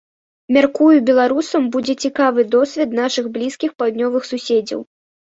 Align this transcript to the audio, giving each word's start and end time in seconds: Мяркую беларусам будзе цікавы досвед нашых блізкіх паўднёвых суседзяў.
Мяркую 0.55 0.95
беларусам 1.09 1.67
будзе 1.75 1.95
цікавы 2.07 2.45
досвед 2.55 2.97
нашых 3.01 3.29
блізкіх 3.37 3.77
паўднёвых 3.83 4.27
суседзяў. 4.31 4.81